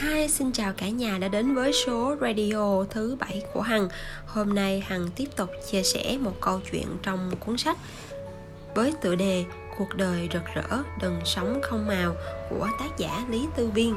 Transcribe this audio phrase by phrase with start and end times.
[0.00, 3.88] Hi, xin chào cả nhà đã đến với số radio thứ bảy của Hằng.
[4.26, 7.76] Hôm nay Hằng tiếp tục chia sẻ một câu chuyện trong cuốn sách
[8.74, 9.44] với tựa đề
[9.78, 12.14] Cuộc đời rực rỡ, đừng sống không màu
[12.50, 13.96] của tác giả Lý Tư Viên.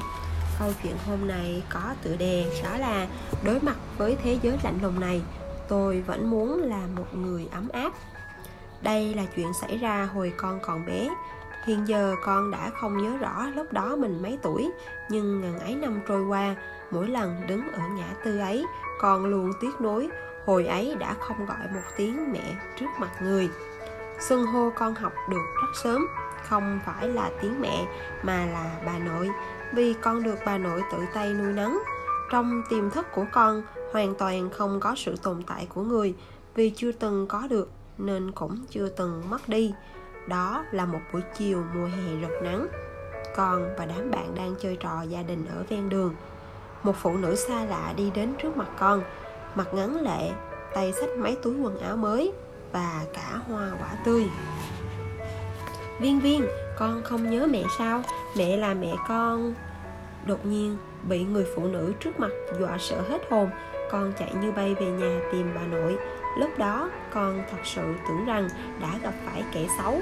[0.60, 3.08] Câu chuyện hôm nay có tựa đề đó là
[3.44, 5.22] Đối mặt với thế giới lạnh lùng này,
[5.68, 7.94] tôi vẫn muốn là một người ấm áp.
[8.82, 11.10] Đây là chuyện xảy ra hồi con còn bé
[11.66, 14.72] Hiện giờ con đã không nhớ rõ lúc đó mình mấy tuổi,
[15.10, 16.56] nhưng ngần ấy năm trôi qua,
[16.92, 18.66] mỗi lần đứng ở ngã tư ấy,
[19.00, 20.10] con luôn tiếc nuối
[20.46, 23.50] hồi ấy đã không gọi một tiếng mẹ trước mặt người.
[24.20, 26.08] Xưng hô con học được rất sớm,
[26.44, 27.86] không phải là tiếng mẹ
[28.24, 29.30] mà là bà nội,
[29.74, 31.80] vì con được bà nội tự tay nuôi nấng.
[32.32, 36.16] Trong tiềm thức của con hoàn toàn không có sự tồn tại của người,
[36.56, 39.74] vì chưa từng có được nên cũng chưa từng mất đi
[40.28, 42.68] đó là một buổi chiều mùa hè rực nắng.
[43.36, 46.16] Con và đám bạn đang chơi trò gia đình ở ven đường.
[46.84, 49.02] Một phụ nữ xa lạ đi đến trước mặt con,
[49.56, 50.32] mặt ngắn lệ,
[50.74, 52.34] tay xách mấy túi quần áo mới
[52.72, 54.26] và cả hoa quả tươi.
[56.00, 58.02] Viên viên, con không nhớ mẹ sao?
[58.38, 59.54] Mẹ là mẹ con.
[60.26, 60.78] Đột nhiên,
[61.10, 63.50] bị người phụ nữ trước mặt dọa sợ hết hồn.
[63.92, 65.98] Con chạy như bay về nhà tìm bà nội
[66.38, 68.50] lúc đó, con thật sự tưởng rằng
[68.82, 70.02] đã gặp phải kẻ xấu.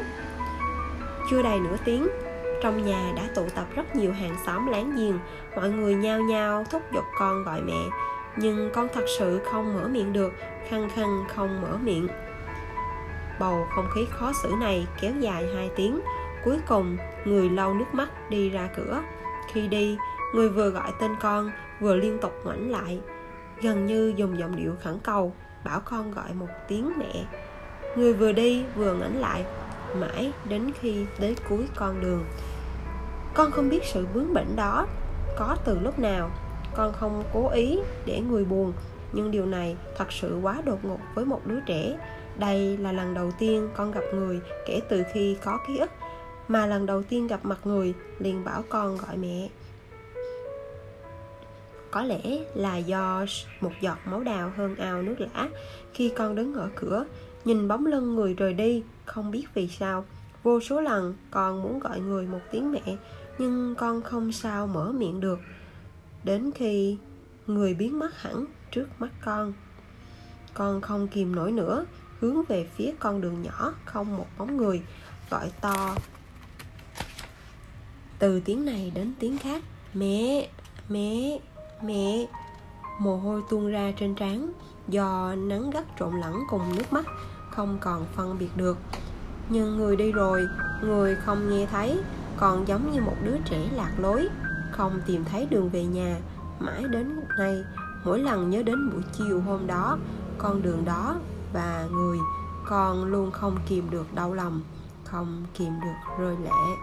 [1.30, 2.08] Chưa đầy nửa tiếng,
[2.64, 5.20] trong nhà đã tụ tập rất nhiều hàng xóm láng giềng.
[5.56, 7.84] Mọi người nhao nhao thúc giục con gọi mẹ,
[8.38, 10.34] nhưng con thật sự không mở miệng được,
[10.70, 12.08] khăng khăng không mở miệng.
[13.40, 16.02] Bầu không khí khó xử này kéo dài hai tiếng.
[16.46, 19.04] Cuối cùng, người lau nước mắt đi ra cửa.
[19.54, 19.98] Khi đi,
[20.34, 23.00] người vừa gọi tên con, vừa liên tục ngoảnh lại,
[23.62, 27.26] gần như dùng giọng điệu khẩn cầu bảo con gọi một tiếng mẹ.
[27.98, 29.46] Người vừa đi vừa ngẩng lại,
[29.96, 32.26] mãi đến khi tới cuối con đường.
[33.34, 34.88] Con không biết sự bướng bỉnh đó
[35.38, 36.32] có từ lúc nào.
[36.76, 38.74] Con không cố ý để người buồn,
[39.14, 41.98] nhưng điều này thật sự quá đột ngột với một đứa trẻ.
[42.38, 45.92] Đây là lần đầu tiên con gặp người kể từ khi có ký ức,
[46.48, 49.50] mà lần đầu tiên gặp mặt người liền bảo con gọi mẹ
[51.92, 52.22] có lẽ
[52.56, 53.26] là do
[53.62, 55.50] một giọt máu đào hơn ao nước lã
[55.94, 57.06] khi con đứng ở cửa,
[57.46, 60.06] nhìn bóng lưng người rời đi, không biết vì sao.
[60.44, 62.98] Vô số lần con muốn gọi người một tiếng mẹ,
[63.38, 65.40] nhưng con không sao mở miệng được.
[66.24, 66.98] Đến khi
[67.48, 69.54] người biến mất hẳn trước mắt con
[70.54, 71.86] con không kìm nổi nữa,
[72.20, 74.82] hướng về phía con đường nhỏ, không một bóng người,
[75.30, 75.96] gọi to.
[78.20, 79.64] Từ tiếng này đến tiếng khác,
[79.94, 80.48] mẹ
[80.90, 81.40] mẹ
[81.84, 82.28] mẹ
[83.00, 84.52] mồ hôi tuôn ra trên trán
[84.88, 87.06] do nắng gắt trộn lẫn cùng nước mắt
[87.50, 88.78] không còn phân biệt được.
[89.50, 90.48] Nhưng người đi rồi
[90.82, 92.00] người không nghe thấy
[92.38, 94.28] còn giống như một đứa trẻ lạc lối
[94.72, 96.18] không tìm thấy đường về nhà.
[96.60, 97.64] Mãi đến ngày,
[98.06, 99.98] mỗi lần nhớ đến buổi chiều hôm đó
[100.38, 101.16] con đường đó
[101.54, 102.18] và người
[102.66, 104.62] con luôn không kìm được đau lòng
[105.04, 106.76] không kìm được rơi lệ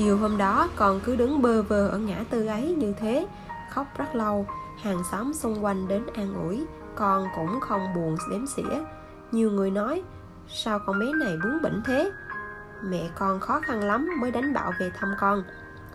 [0.00, 3.26] chiều hôm đó con cứ đứng bơ vơ ở ngã tư ấy như thế,
[3.70, 4.46] khóc rất lâu.
[4.82, 8.80] Hàng xóm xung quanh đến an ủi, con cũng không buồn đếm xỉa.
[9.32, 10.02] Nhiều người nói,
[10.48, 12.10] sao con bé này bướng bỉnh thế?
[12.82, 15.42] Mẹ con khó khăn lắm mới đánh bạo về thăm con.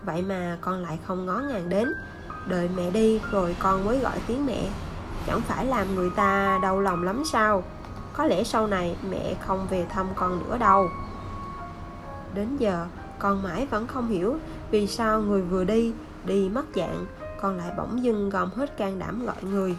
[0.04, 1.94] Vậy mà con lại không ngó ngàng đến.
[2.48, 4.70] Đợi mẹ đi rồi con mới gọi tiếng mẹ.
[5.28, 7.64] Chẳng phải làm người ta đau lòng lắm sao?
[8.14, 10.90] Có lẽ sau này mẹ không về thăm con nữa đâu.
[12.34, 12.86] Đến giờ
[13.20, 14.38] con mãi vẫn không hiểu
[14.72, 15.94] vì sao người vừa đi
[16.26, 17.06] đi mất dạng,
[17.42, 19.76] còn lại bỗng dưng gom hết can đảm gọi người.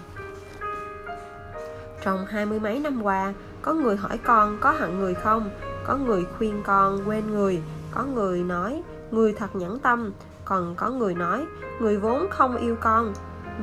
[2.03, 3.33] Trong hai mươi mấy năm qua,
[3.63, 5.51] có người hỏi con có hận người không?
[5.87, 10.13] Có người khuyên con quên người, có người nói người thật nhẫn tâm,
[10.45, 11.47] còn có người nói
[11.81, 13.13] người vốn không yêu con.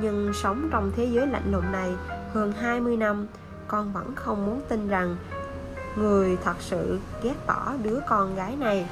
[0.01, 1.95] Nhưng sống trong thế giới lạnh lùng này
[2.33, 3.27] hơn 20 năm,
[3.67, 5.15] con vẫn không muốn tin rằng
[5.95, 8.89] người thật sự ghét bỏ đứa con gái này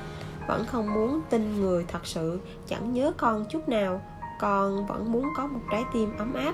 [0.48, 4.02] vẫn không muốn tin người thật sự, chẳng nhớ con chút nào.
[4.40, 6.54] Con vẫn muốn có một trái tim ấm áp,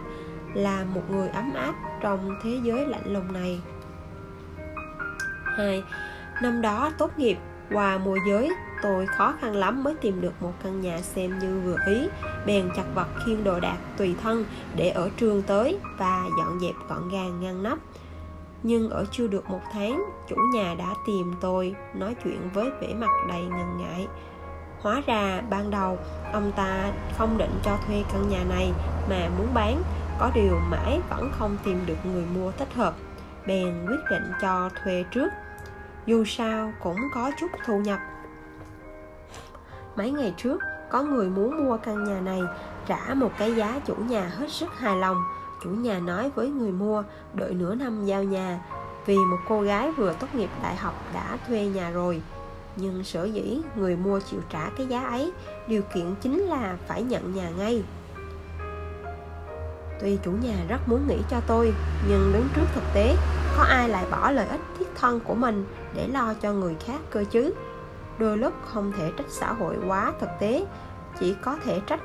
[0.54, 3.62] là một người ấm áp trong thế giới lạnh lùng này.
[5.58, 5.84] Hai,
[6.42, 7.38] năm đó tốt nghiệp,
[7.72, 8.52] qua mùa giới,
[8.82, 12.08] tôi khó khăn lắm mới tìm được một căn nhà xem như vừa ý,
[12.46, 14.46] bèn chặt vật khiêng đồ đạc tùy thân
[14.76, 17.78] để ở trường tới và dọn dẹp gọn gàng, ngăn nắp
[18.64, 22.94] nhưng ở chưa được một tháng, chủ nhà đã tìm tôi nói chuyện với vẻ
[22.94, 24.08] mặt đầy ngần ngại.
[24.82, 25.98] Hóa ra ban đầu,
[26.34, 28.72] ông ta không định cho thuê căn nhà này
[29.10, 29.82] mà muốn bán.
[30.20, 32.96] Có điều mãi vẫn không tìm được người mua thích hợp.
[33.48, 35.30] Bèn quyết định cho thuê trước.
[36.06, 38.00] Dù sao cũng có chút thu nhập.
[39.96, 40.62] Mấy ngày trước,
[40.92, 42.42] có người muốn mua căn nhà này,
[42.88, 45.18] trả một cái giá chủ nhà hết sức hài lòng
[45.68, 47.04] chủ nhà nói với người mua
[47.34, 48.60] đợi nửa năm giao nhà,
[49.06, 52.22] vì một cô gái vừa tốt nghiệp đại học đã thuê nhà rồi.
[52.76, 55.32] Nhưng sở dĩ người mua chịu trả cái giá ấy,
[55.68, 57.84] điều kiện chính là phải nhận nhà ngay.
[60.02, 61.74] Tuy chủ nhà rất muốn nghĩ cho tôi,
[62.10, 63.16] nhưng đứng trước thực tế,
[63.58, 65.66] có ai lại bỏ lợi ích thiết thân của mình
[65.96, 67.54] để lo cho người khác cơ chứ?
[68.18, 70.66] Đôi lúc không thể trách xã hội quá thực tế,
[71.20, 72.02] chỉ có thể trách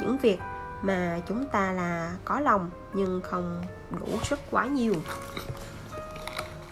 [0.00, 0.38] những việc
[0.82, 4.94] mà chúng ta là có lòng nhưng không đủ sức quá nhiều.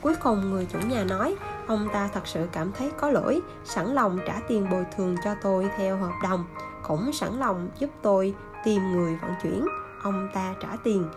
[0.00, 1.36] Cuối cùng người chủ nhà nói,
[1.66, 5.34] ông ta thật sự cảm thấy có lỗi, sẵn lòng trả tiền bồi thường cho
[5.42, 6.44] tôi theo hợp đồng,
[6.82, 8.34] cũng sẵn lòng giúp tôi
[8.64, 9.66] tìm người vận chuyển.
[10.02, 11.08] Ông ta trả tiền.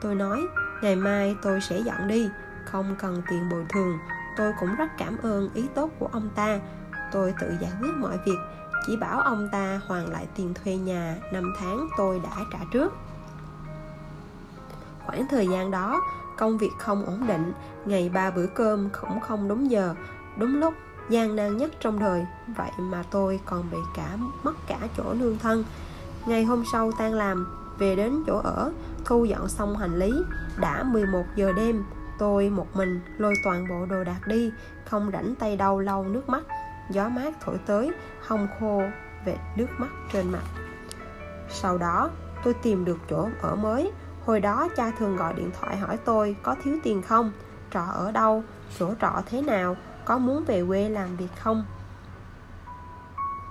[0.00, 0.46] Tôi nói,
[0.82, 2.28] ngày mai tôi sẽ dọn đi,
[2.64, 3.98] không cần tiền bồi thường.
[4.36, 6.60] Tôi cũng rất cảm ơn ý tốt của ông ta.
[7.12, 8.38] Tôi tự giải quyết mọi việc
[8.86, 12.92] chỉ bảo ông ta hoàn lại tiền thuê nhà, năm tháng tôi đã trả trước.
[15.06, 16.00] Khoảng thời gian đó,
[16.38, 17.52] công việc không ổn định,
[17.84, 19.94] ngày ba bữa cơm cũng không đúng giờ,
[20.36, 20.74] đúng lúc,
[21.08, 22.26] gian nan nhất trong đời.
[22.56, 25.64] Vậy mà tôi còn bị cả, mất cả chỗ nương thân.
[26.26, 27.46] Ngày hôm sau tan làm,
[27.78, 28.72] về đến chỗ ở,
[29.04, 30.12] thu dọn xong hành lý,
[30.56, 31.84] đã 11 giờ đêm,
[32.18, 34.52] tôi một mình lôi toàn bộ đồ đạc đi,
[34.84, 36.42] không rảnh tay đâu lau nước mắt
[36.90, 37.92] gió mát thổi tới
[38.26, 38.82] hong khô
[39.24, 40.42] vệt nước mắt trên mặt.
[41.48, 42.10] Sau đó,
[42.44, 43.92] tôi tìm được chỗ ở mới.
[44.26, 47.32] Hồi đó, cha thường gọi điện thoại hỏi tôi có thiếu tiền không,
[47.70, 48.42] trọ ở đâu,
[48.78, 51.64] chỗ trọ thế nào, có muốn về quê làm việc không.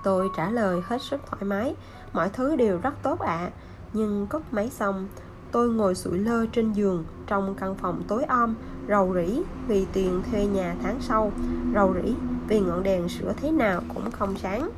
[0.04, 1.74] Tôi trả lời hết sức thoải mái,
[2.12, 3.38] mọi thứ đều rất tốt ạ.
[3.38, 3.50] À.
[3.92, 5.08] nhưng cúp máy xong,
[5.52, 8.54] tôi ngồi sụi lơ trên giường trong căn phòng tối om,
[8.88, 11.32] rầu rĩ vì tiền thuê nhà tháng sau,
[11.74, 12.14] rầu rĩ
[12.50, 14.70] vì ngọn đèn sửa thế nào cũng không sáng.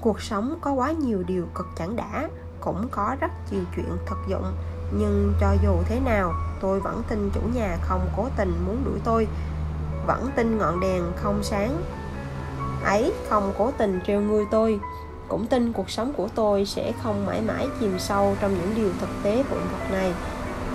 [0.00, 2.28] Cuộc sống có quá nhiều điều cực chẳng đã,
[2.60, 4.44] cũng có rất nhiều chuyện thật dụng.
[4.98, 8.98] Nhưng cho dù thế nào, tôi vẫn tin chủ nhà không cố tình muốn đuổi
[9.04, 9.28] tôi.
[10.06, 11.82] Vẫn tin ngọn đèn không sáng.
[12.84, 14.80] Ấy, không cố tình trêu ngươi tôi.
[15.28, 18.88] Cũng tin cuộc sống của tôi sẽ không mãi mãi chìm sâu trong những điều
[19.00, 20.12] thực tế vụn vặt này.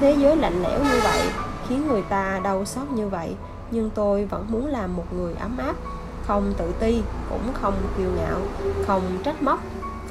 [0.02, 1.22] Thế giới lạnh lẽo như vậy
[1.68, 3.36] khiến người ta đau xót như vậy
[3.72, 5.76] nhưng tôi vẫn muốn làm một người ấm áp.
[6.28, 8.40] Không tự ti, cũng không kiêu ngạo,
[8.88, 9.60] không trách móc,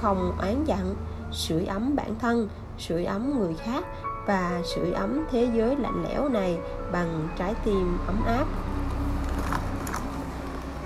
[0.01, 0.95] không oán giận.
[1.33, 3.85] Sưởi ấm bản thân, sưởi ấm người khác
[4.27, 6.59] và sưởi ấm thế giới lạnh lẽo này
[6.93, 8.45] bằng trái tim ấm áp.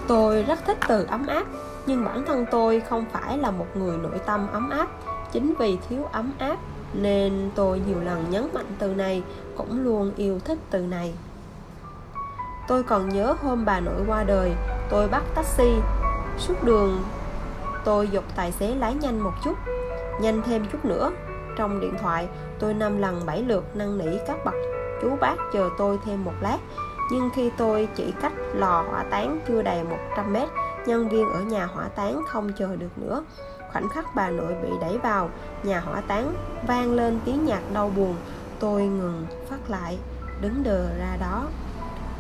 [0.09, 1.47] Tôi rất thích từ ấm áp,
[1.87, 4.89] nhưng bản thân tôi không phải là một người nội tâm ấm áp.
[5.33, 6.57] Chính vì thiếu ấm áp,
[6.95, 9.23] nên tôi nhiều lần nhấn mạnh từ này,
[9.57, 11.15] cũng luôn yêu thích từ này
[12.73, 14.53] tôi còn nhớ hôm bà nội qua đời,
[14.91, 15.73] tôi bắt taxi.
[16.39, 17.05] Suốt đường,
[17.85, 19.55] tôi dục tài xế lái nhanh một chút,
[20.21, 21.11] nhanh thêm chút nữa.
[21.57, 22.29] Trong điện thoại,
[22.59, 24.55] tôi năm lần bảy lượt năn nỉ các bậc
[25.03, 26.59] chú bác chờ tôi thêm một lát.
[27.11, 30.49] Nhưng khi tôi chỉ cách lò hỏa táng chưa đầy 100 mét,
[30.87, 33.25] nhân viên ở nhà hỏa táng không chờ được nữa.
[33.73, 35.31] Khoảnh khắc bà nội bị đẩy vào,
[35.63, 36.35] nhà hỏa táng
[36.67, 38.15] vang lên tiếng nhạc đau buồn.
[38.61, 39.99] Tôi ngừng phát lại,
[40.41, 41.47] đứng đờ ra đó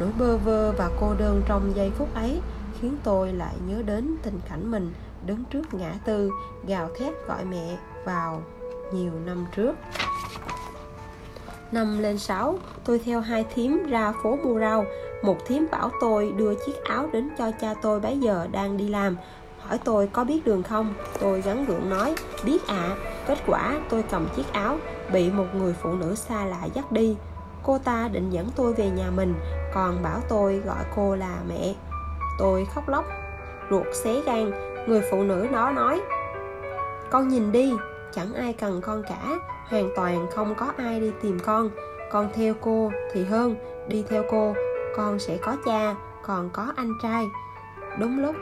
[0.02, 2.40] nỗi bơ vơ và cô đơn trong giây phút ấy
[2.81, 4.93] khiến tôi lại nhớ đến tình cảnh mình
[5.26, 6.31] đứng trước ngã tư
[6.66, 8.42] gào thét gọi mẹ vào
[8.92, 9.75] nhiều năm trước
[11.73, 14.85] Năm lên sáu, tôi theo hai thím ra phố mua rau.
[15.23, 18.88] Một thím bảo tôi đưa chiếc áo đến cho cha tôi bấy giờ đang đi
[18.88, 19.16] làm.
[19.61, 20.94] Hỏi tôi có biết đường không?
[21.21, 22.76] Tôi gắn gượng nói, biết ạ.
[22.76, 22.97] À.
[23.26, 24.78] Kết quả tôi cầm chiếc áo,
[25.12, 27.16] bị một người phụ nữ xa lạ dắt đi.
[27.62, 29.35] Cô ta định dẫn tôi về nhà mình,
[29.75, 31.75] còn bảo tôi gọi cô là mẹ.
[32.38, 33.05] Tôi khóc lóc,
[33.71, 34.50] ruột xé gan.
[34.87, 36.00] Người phụ nữ đó nói,
[37.11, 37.73] con nhìn đi,
[38.12, 39.38] chẳng ai cần con cả
[39.69, 41.71] hoàn toàn không có ai đi tìm con
[42.12, 43.57] con theo cô thì hơn
[43.88, 44.55] đi theo cô
[44.97, 47.26] con sẽ có cha còn có anh trai
[48.00, 48.37] đúng lúc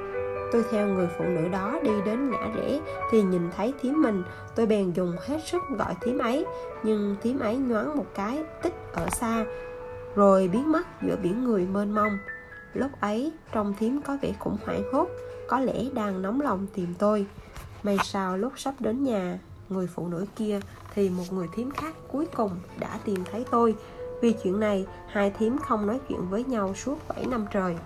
[0.53, 4.23] tôi theo người phụ nữ đó đi đến ngã rẽ thì nhìn thấy thím mình
[4.55, 6.47] tôi bèn dùng hết sức gọi thím ấy
[6.83, 9.45] nhưng thím ấy nhoáng một cái tích ở xa
[10.15, 12.19] rồi biến mất giữa biển người mênh mông.
[12.75, 15.09] Lúc ấy, trong thím có vẻ cũng hoảng hốt,
[15.49, 17.27] có lẽ đang nóng lòng tìm tôi.
[17.83, 19.39] May sao lúc sắp đến nhà,
[19.69, 20.61] người phụ nữ kia
[20.95, 23.75] thì một người thím khác cuối cùng đã tìm thấy tôi.
[24.23, 27.77] Vì chuyện này, hai thím không nói chuyện với nhau suốt 7 năm trời.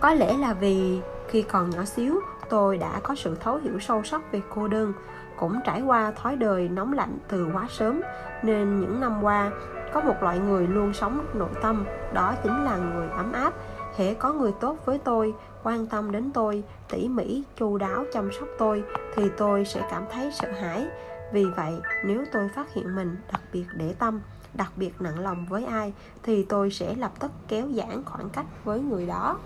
[0.00, 2.20] Có lẽ là vì khi còn nhỏ xíu,
[2.50, 4.92] tôi đã có sự thấu hiểu sâu sắc về cô đơn.
[5.36, 8.00] Cũng trải qua thói đời nóng lạnh từ quá sớm,
[8.42, 9.50] nên những năm qua
[9.92, 13.54] có một loại người luôn sống nội tâm, đó chính là người ấm áp.
[13.96, 18.32] Hễ có người tốt với tôi, quan tâm đến tôi, tỉ mỉ, chu đáo chăm
[18.32, 18.82] sóc tôi,
[19.14, 20.86] thì tôi sẽ cảm thấy sợ hãi.
[21.32, 21.72] Vì vậy,
[22.04, 24.20] nếu tôi phát hiện mình đặc biệt để tâm,
[24.54, 25.92] đặc biệt nặng lòng với ai,
[26.22, 29.38] thì tôi sẽ lập tức kéo giãn khoảng cách với người đó.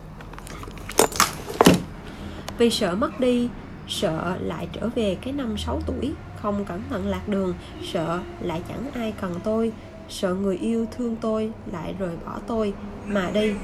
[2.59, 3.51] Vì sợ mất đi,
[3.89, 8.63] sợ lại trở về cái năm 6 tuổi, không cẩn thận lạc đường, sợ lại
[8.69, 9.73] chẳng ai cần tôi
[10.09, 12.75] sợ người yêu thương tôi lại rời bỏ tôi,
[13.07, 13.55] mà đi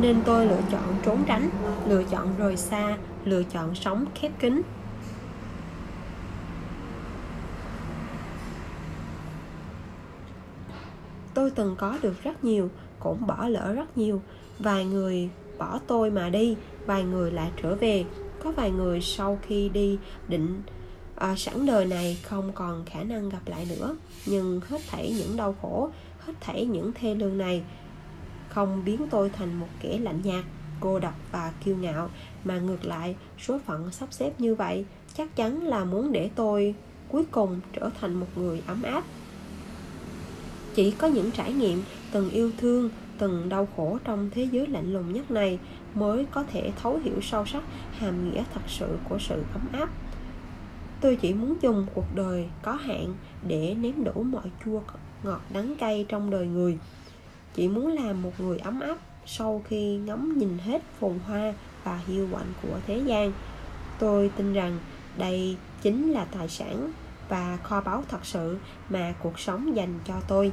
[0.00, 1.50] nên tôi lựa chọn trốn tránh,
[1.88, 4.62] lựa chọn rời xa, lựa chọn sống khép kín.
[11.34, 14.22] Tôi từng có được rất nhiều, cũng bỏ lỡ rất nhiều.
[14.58, 16.56] Vài người bỏ tôi mà đi,
[16.86, 18.04] vài người lại trở về.
[18.44, 20.62] Có vài người sau khi đi định
[21.22, 25.36] à, sẵn đời này không còn khả năng gặp lại nữa nhưng hết thảy những
[25.36, 27.62] đau khổ hết thảy những thê lương này
[28.48, 30.44] không biến tôi thành một kẻ lạnh nhạt
[30.80, 32.10] cô độc và kiêu ngạo.
[32.44, 34.84] Mà ngược lại số phận sắp xếp như vậy
[35.16, 36.74] chắc chắn là muốn để tôi
[37.08, 39.04] cuối cùng trở thành một người ấm áp.
[40.74, 44.92] Chỉ có những trải nghiệm từng yêu thương từng đau khổ trong thế giới lạnh
[44.92, 45.58] lùng nhất này
[45.94, 47.62] mới có thể thấu hiểu sâu sắc
[47.98, 49.88] hàm nghĩa thật sự của sự ấm áp
[51.02, 53.14] tôi chỉ muốn dùng cuộc đời có hạn
[53.46, 54.80] để nếm đủ mọi chua
[55.22, 56.78] ngọt đắng cay trong đời người.
[57.54, 61.54] Chỉ muốn làm một người ấm áp sau khi ngắm nhìn hết phồn hoa
[61.84, 63.32] và hiu quạnh của thế gian.
[63.98, 64.78] Tôi tin rằng
[65.18, 66.92] đây chính là tài sản
[67.28, 70.52] và kho báu thật sự mà cuộc sống dành cho tôi.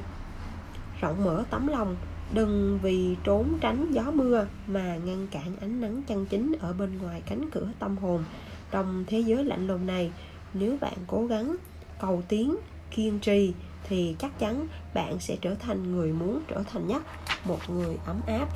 [1.00, 1.96] Rộng mở tấm lòng,
[2.34, 6.98] đừng vì trốn tránh gió mưa mà ngăn cản ánh nắng chân chính ở bên
[6.98, 8.24] ngoài cánh cửa tâm hồn.
[8.70, 10.12] Trong thế giới lạnh lùng này
[10.54, 11.56] nếu bạn cố gắng
[12.00, 12.56] cầu tiến,
[12.90, 13.54] kiên trì,
[13.88, 17.02] thì chắc chắn bạn sẽ trở thành người muốn trở thành nhất,
[17.44, 18.46] một người ấm áp.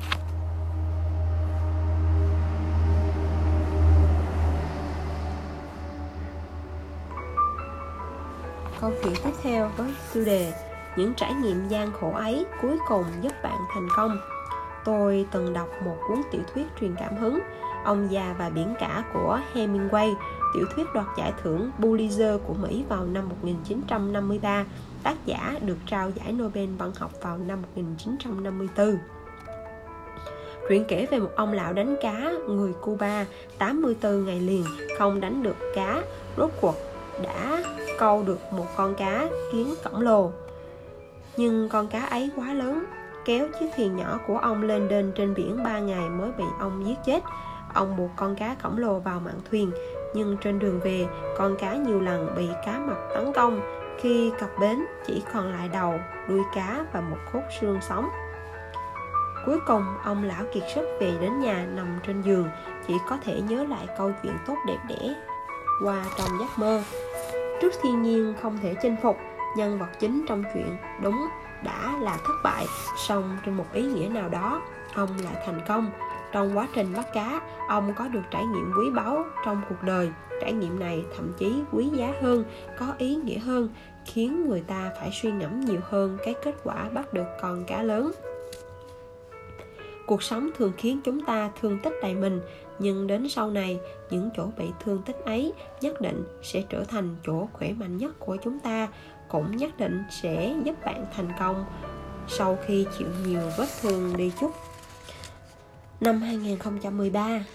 [8.81, 10.53] Câu chuyện tiếp theo với tiêu đề,
[10.97, 14.17] những trải nghiệm gian khổ ấy cuối cùng giúp bạn thành công.
[14.85, 17.39] Tôi từng đọc một cuốn tiểu thuyết truyền cảm hứng,
[17.83, 20.13] ông già và biển cả của Hemingway
[20.55, 24.65] tiểu thuyết đoạt giải thưởng Pulitzer của Mỹ vào năm 1953
[25.03, 28.97] tác giả được trao giải Nobel văn học vào năm 1954
[30.69, 33.25] Truyện kể về một ông lão đánh cá người Cuba
[33.57, 34.63] 84 ngày liền,
[34.97, 36.03] không đánh được cá.
[36.37, 36.75] Rốt cuộc
[37.23, 37.63] đã
[37.99, 40.31] câu được một con cá kiến khổng lồ.
[41.37, 42.85] Nhưng con cá ấy quá lớn,
[43.25, 46.85] kéo chiếc thuyền nhỏ của ông lên đên trên biển ba ngày mới bị ông
[46.87, 47.23] giết chết.
[47.73, 49.71] Ông buộc con cá khổng lồ vào mạn thuyền
[50.15, 51.07] nhưng trên đường về,
[51.37, 53.61] con cá nhiều lần bị cá mập tấn công.
[53.99, 58.09] Khi cập bến, chỉ còn lại đầu, đuôi cá và một khúc xương sống.
[59.45, 62.49] Cuối cùng, ông lão kiệt sức về đến nhà nằm trên giường,
[62.87, 65.15] chỉ có thể nhớ lại câu chuyện tốt đẹp đẽ
[65.83, 66.81] qua trong giấc mơ.
[67.61, 69.17] Trước thiên nhiên không thể chinh phục,
[69.57, 71.27] nhân vật chính trong chuyện, đúng,
[71.63, 72.65] đã là thất bại,
[73.07, 74.61] song trên một ý nghĩa nào đó,
[74.95, 75.91] ông lại thành công
[76.31, 80.09] trong quá trình bắt cá, ông có được trải nghiệm quý báu trong cuộc đời.
[80.41, 82.43] Trải nghiệm này thậm chí quý giá hơn,
[82.79, 83.69] có ý nghĩa hơn,
[84.05, 87.83] khiến người ta phải suy ngẫm nhiều hơn cái kết quả bắt được con cá
[87.83, 88.11] lớn.
[90.05, 92.41] Cuộc sống thường khiến chúng ta thương tích đầy mình,
[92.79, 93.79] nhưng đến sau này,
[94.09, 98.19] những chỗ bị thương tích ấy nhất định sẽ trở thành chỗ khỏe mạnh nhất
[98.19, 98.87] của chúng ta,
[99.27, 101.65] cũng nhất định sẽ giúp bạn thành công
[102.27, 104.51] sau khi chịu nhiều vết thương đi chút.
[106.01, 106.21] Năm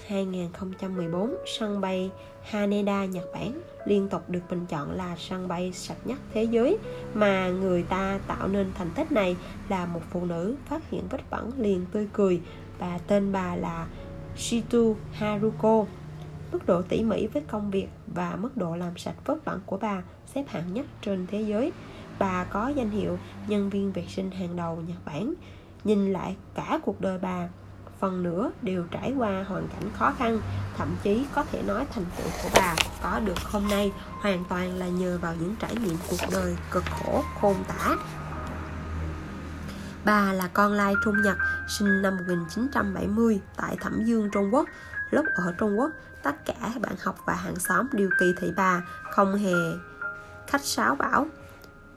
[0.08, 2.10] 2013-2014, sân bay
[2.42, 6.78] Haneda, Nhật Bản liên tục được bình chọn là sân bay sạch nhất thế giới
[7.14, 9.36] mà người ta tạo nên thành tích này
[9.68, 12.40] là một phụ nữ phát hiện vết bẩn liền tươi cười
[12.78, 13.86] và tên bà là
[14.36, 15.84] Shitu Haruko.
[16.52, 19.76] Mức độ tỉ mỉ với công việc và mức độ làm sạch vết bẩn của
[19.76, 20.02] bà
[20.34, 21.72] xếp hạng nhất trên thế giới.
[22.18, 23.18] Bà có danh hiệu
[23.48, 25.34] nhân viên vệ sinh hàng đầu Nhật Bản.
[25.84, 27.48] Nhìn lại cả cuộc đời bà,
[28.00, 30.40] phần nữa đều trải qua hoàn cảnh khó khăn
[30.76, 34.78] thậm chí có thể nói thành tựu của bà có được hôm nay hoàn toàn
[34.78, 37.96] là nhờ vào những trải nghiệm cuộc đời cực khổ khôn tả
[40.04, 41.36] Bà là con lai Trung Nhật,
[41.68, 44.68] sinh năm 1970 tại Thẩm Dương, Trung Quốc.
[45.10, 45.90] Lúc ở Trung Quốc,
[46.22, 49.54] tất cả bạn học và hàng xóm đều kỳ thị bà, không hề
[50.46, 51.26] khách sáo bảo.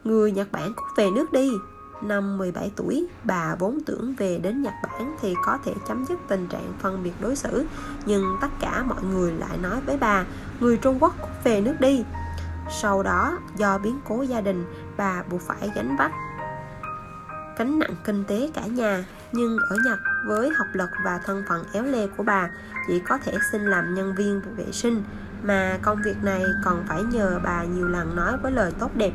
[0.03, 1.51] Người Nhật Bản cũng về nước đi,
[2.03, 6.19] Năm 17 tuổi, bà vốn tưởng về đến Nhật Bản thì có thể chấm dứt
[6.27, 7.65] tình trạng phân biệt đối xử,
[8.05, 10.25] nhưng tất cả mọi người lại nói với bà,
[10.59, 12.03] người Trung Quốc về nước đi.
[12.81, 14.65] Sau đó, do biến cố gia đình,
[14.97, 16.11] bà buộc phải gánh vác
[17.57, 19.05] gánh nặng kinh tế cả nhà.
[19.31, 22.49] nhưng ở Nhật với học lực và thân phận éo le của bà
[22.87, 25.03] chỉ có thể xin làm nhân viên vệ sinh
[25.43, 29.11] mà công việc này còn phải nhờ bà nhiều lần nói với lời tốt đẹp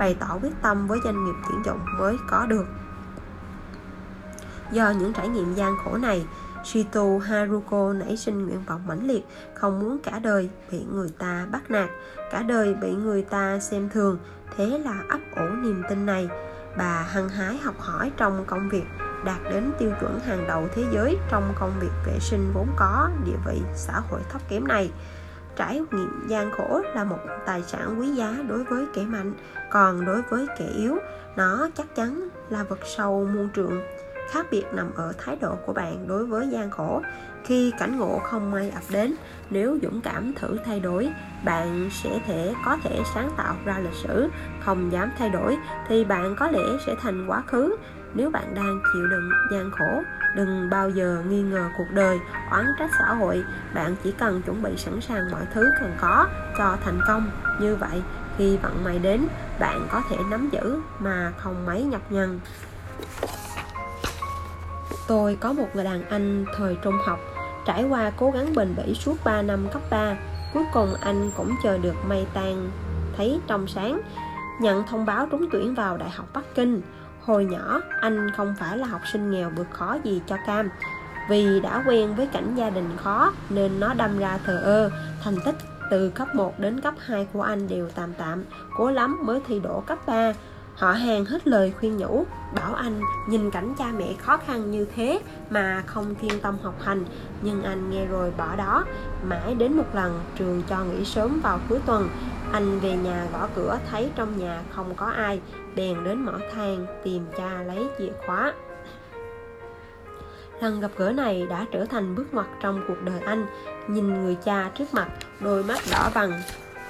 [0.00, 2.64] bày tỏ quyết tâm với doanh nghiệp tuyển dụng mới có được.
[4.72, 6.26] Do những trải nghiệm gian khổ này,
[6.64, 11.46] Shito Haruko nảy sinh nguyện vọng mãnh liệt, không muốn cả đời bị người ta
[11.52, 11.90] bắt nạt,
[12.30, 14.18] cả đời bị người ta xem thường.
[14.56, 16.28] Thế là ấp ủ niềm tin này,
[16.76, 18.84] bà hăng hái học hỏi trong công việc,
[19.24, 23.10] đạt đến tiêu chuẩn hàng đầu thế giới trong công việc vệ sinh vốn có,
[23.24, 24.90] địa vị xã hội thấp kém này
[25.60, 29.32] trải nghiệm gian khổ là một tài sản quý giá đối với kẻ mạnh.
[29.70, 30.98] Còn đối với kẻ yếu,
[31.36, 33.82] nó chắc chắn là vật sâu muôn trường.
[34.30, 37.02] khác biệt nằm ở thái độ của bạn đối với gian khổ.
[37.44, 39.14] Khi cảnh ngộ không may ập đến,
[39.50, 41.12] nếu dũng cảm thử thay đổi,
[41.44, 44.28] bạn sẽ thể, có thể sáng tạo ra lịch sử.
[44.64, 45.56] Không dám thay đổi,
[45.88, 47.76] thì bạn có lẽ sẽ thành quá khứ
[48.14, 50.02] nếu bạn đang chịu đựng gian khổ,
[50.36, 52.18] đừng bao giờ nghi ngờ cuộc đời,
[52.50, 53.44] oán trách xã hội.
[53.74, 56.26] Bạn chỉ cần chuẩn bị sẵn sàng mọi thứ cần có
[56.58, 57.30] cho thành công.
[57.60, 58.02] Như vậy,
[58.38, 59.26] khi vận may đến,
[59.60, 62.40] bạn có thể nắm giữ mà không mấy nhọc nhằn.
[65.08, 67.18] Tôi có một người đàn anh thời trung học,
[67.66, 70.16] trải qua cố gắng bền bỉ suốt 3 năm cấp 3
[70.54, 72.70] cuối cùng anh cũng chờ được may tan
[73.16, 74.00] thấy trong sáng,
[74.60, 76.80] nhận thông báo trúng tuyển vào đại học bắc kinh.
[77.24, 80.68] Hồi nhỏ, anh không phải là học sinh nghèo vượt khó gì cho Cam.
[81.28, 84.90] Vì đã quen với cảnh gia đình khó nên nó đâm ra thờ ơ.
[85.22, 85.56] Thành tích
[85.90, 88.44] từ cấp 1 đến cấp 2 của anh đều tạm tạm
[88.76, 90.32] Cố lắm mới thi đỗ cấp 3
[90.74, 92.24] Họ hàng hết lời khuyên nhủ
[92.54, 96.74] Bảo anh nhìn cảnh cha mẹ khó khăn như thế Mà không thiên tâm học
[96.82, 97.04] hành.
[97.42, 98.84] Nhưng anh nghe rồi bỏ đó
[99.24, 102.08] Mãi đến một lần trường cho nghỉ sớm vào cuối tuần
[102.52, 105.40] anh về nhà gõ cửa, thấy trong nhà không có ai,
[105.76, 108.52] bèn đến mỏ than tìm cha lấy chìa khóa.
[110.60, 113.46] Lần gặp gỡ này đã trở thành bước ngoặt trong cuộc đời anh.
[113.88, 115.08] Nhìn người cha trước mặt,
[115.40, 116.32] đôi mắt đỏ vằn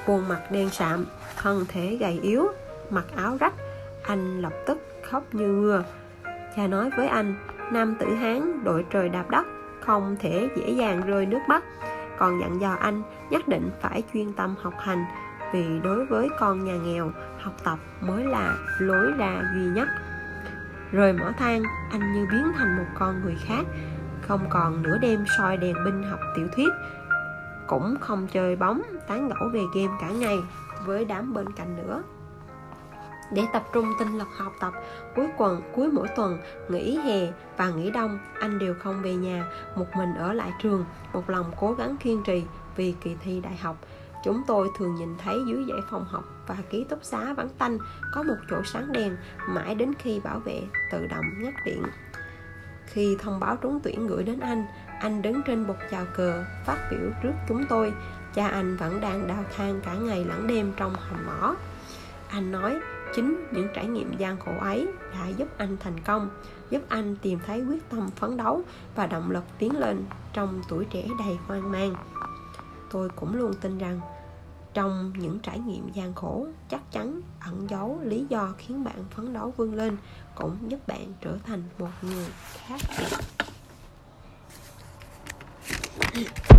[0.07, 1.06] khuôn mặt đen sạm,
[1.37, 2.47] thân thể gầy yếu,
[2.91, 3.54] mặc áo rách.
[4.02, 4.78] Anh lập tức
[5.11, 5.85] khóc như mưa.
[6.56, 7.35] Cha nói với anh,
[7.73, 9.47] nam tử hán, đội trời đạp đất,
[9.80, 11.65] không thể dễ dàng rơi nước mắt.
[12.19, 15.04] Còn dặn dò anh, nhất định phải chuyên tâm học hành
[15.52, 19.89] vì đối với con nhà nghèo, học tập mới là lối ra duy nhất.
[20.93, 23.67] Rời mỏ than, anh như biến thành một con người khác,
[24.23, 26.69] không còn nửa đêm soi đèn binh học tiểu thuyết,
[27.67, 30.39] cũng không chơi bóng, tán gẫu về game cả ngày
[30.84, 32.02] với đám bên cạnh nữa.
[33.32, 34.73] Để tập trung tinh lực học tập,
[35.17, 39.45] cuối tuần cuối mỗi tuần, nghỉ hè và nghỉ đông, anh đều không về nhà,
[39.76, 42.45] một mình ở lại trường, một lòng cố gắng kiên trì
[42.76, 43.76] vì kỳ thi đại học.
[44.25, 47.78] Chúng tôi thường nhìn thấy dưới dãy phòng học và ký túc xá vắng tanh
[48.13, 49.17] có một chỗ sáng đèn
[49.49, 51.83] mãi đến khi bảo vệ tự động ngắt điện.
[52.87, 54.65] Khi thông báo trúng tuyển gửi đến anh,
[55.00, 57.93] anh đứng trên bục chào cờ phát biểu trước chúng tôi.
[58.35, 61.54] Cha anh vẫn đang đào than cả ngày lẫn đêm trong hầm mỏ.
[62.28, 62.80] Anh nói
[63.15, 66.30] chính những trải nghiệm gian khổ ấy đã giúp anh thành công,
[66.71, 68.63] giúp anh tìm thấy quyết tâm phấn đấu
[68.95, 71.95] và động lực tiến lên trong tuổi trẻ đầy hoang mang
[72.91, 74.00] tôi cũng luôn tin rằng
[74.75, 79.33] trong những trải nghiệm gian khổ, chắc chắn ẩn giấu lý do khiến bạn phấn
[79.33, 79.97] đấu vươn lên
[80.35, 82.26] cũng giúp bạn trở thành một người
[82.67, 82.81] khác.
[86.15, 86.50] biệt